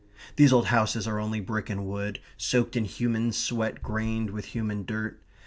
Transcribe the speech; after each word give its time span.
These 0.35 0.51
old 0.51 0.65
houses 0.65 1.05
are 1.07 1.19
only 1.19 1.39
brick 1.41 1.69
and 1.69 1.85
wood, 1.85 2.19
soaked 2.35 2.75
in 2.75 2.85
human 2.85 3.31
sweat, 3.33 3.83
grained 3.83 4.31
with 4.31 4.45
human 4.45 4.83
dirt. 4.83 5.21